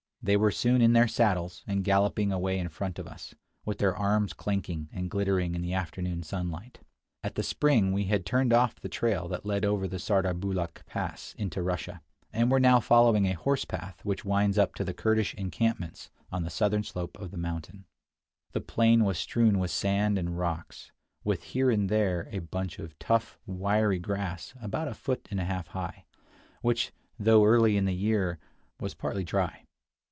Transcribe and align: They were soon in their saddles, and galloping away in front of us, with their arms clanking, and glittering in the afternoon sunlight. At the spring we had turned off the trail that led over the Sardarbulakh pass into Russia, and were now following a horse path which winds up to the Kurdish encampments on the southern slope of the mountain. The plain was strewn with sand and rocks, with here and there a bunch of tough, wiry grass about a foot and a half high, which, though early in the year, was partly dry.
They 0.23 0.37
were 0.37 0.51
soon 0.51 0.83
in 0.83 0.93
their 0.93 1.07
saddles, 1.07 1.63
and 1.65 1.83
galloping 1.83 2.31
away 2.31 2.59
in 2.59 2.69
front 2.69 2.99
of 2.99 3.07
us, 3.07 3.33
with 3.65 3.79
their 3.79 3.97
arms 3.97 4.33
clanking, 4.33 4.87
and 4.93 5.09
glittering 5.09 5.55
in 5.55 5.63
the 5.63 5.73
afternoon 5.73 6.21
sunlight. 6.21 6.77
At 7.23 7.33
the 7.33 7.41
spring 7.41 7.91
we 7.91 8.03
had 8.03 8.23
turned 8.23 8.53
off 8.53 8.79
the 8.79 8.87
trail 8.87 9.27
that 9.29 9.47
led 9.47 9.65
over 9.65 9.87
the 9.87 9.97
Sardarbulakh 9.97 10.85
pass 10.85 11.33
into 11.39 11.63
Russia, 11.63 12.03
and 12.31 12.51
were 12.51 12.59
now 12.59 12.79
following 12.79 13.25
a 13.25 13.31
horse 13.33 13.65
path 13.65 14.05
which 14.05 14.23
winds 14.23 14.59
up 14.59 14.75
to 14.75 14.83
the 14.83 14.93
Kurdish 14.93 15.33
encampments 15.33 16.11
on 16.31 16.43
the 16.43 16.51
southern 16.51 16.83
slope 16.83 17.17
of 17.19 17.31
the 17.31 17.37
mountain. 17.37 17.85
The 18.51 18.61
plain 18.61 19.03
was 19.03 19.17
strewn 19.17 19.57
with 19.57 19.71
sand 19.71 20.19
and 20.19 20.37
rocks, 20.37 20.91
with 21.23 21.41
here 21.45 21.71
and 21.71 21.89
there 21.89 22.29
a 22.31 22.37
bunch 22.41 22.77
of 22.77 22.99
tough, 22.99 23.39
wiry 23.47 23.97
grass 23.97 24.53
about 24.61 24.87
a 24.87 24.93
foot 24.93 25.27
and 25.31 25.39
a 25.39 25.45
half 25.45 25.69
high, 25.69 26.05
which, 26.61 26.91
though 27.17 27.43
early 27.43 27.75
in 27.75 27.85
the 27.85 27.95
year, 27.95 28.37
was 28.79 28.93
partly 28.93 29.23
dry. 29.23 29.65